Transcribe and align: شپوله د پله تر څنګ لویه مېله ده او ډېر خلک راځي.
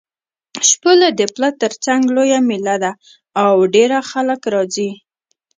شپوله 0.69 1.07
د 1.19 1.21
پله 1.33 1.49
تر 1.61 1.71
څنګ 1.85 2.01
لویه 2.15 2.39
مېله 2.47 2.75
ده 2.83 2.91
او 3.43 3.51
ډېر 3.75 3.91
خلک 4.11 4.41
راځي. 4.53 4.91